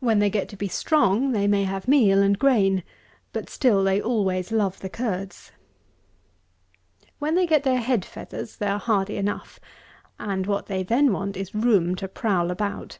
[0.00, 2.82] When they get to be strong, they may have meal and grain,
[3.32, 5.52] but still they always love the curds.
[7.18, 7.18] 173.
[7.20, 9.58] When they get their head feathers they are hardy enough;
[10.18, 12.98] and what they then want is room to prowl about.